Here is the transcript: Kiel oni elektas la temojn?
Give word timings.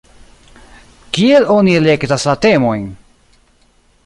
Kiel 1.17 1.45
oni 1.57 1.77
elektas 1.81 2.27
la 2.31 2.37
temojn? 2.47 2.89